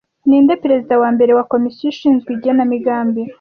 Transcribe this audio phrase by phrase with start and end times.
[0.27, 3.21] Ninde Perezida wa mbere wa Komisiyo ishinzwe igenamigambi